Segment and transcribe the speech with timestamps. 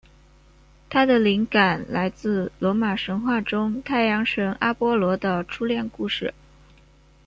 [0.89, 6.33] 它的灵感来自罗马神话中太阳神阿波罗的初恋故事。